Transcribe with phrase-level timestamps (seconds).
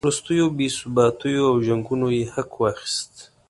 [0.05, 3.13] وروستیو بې ثباتیو او جنګونو یې حق واخیست.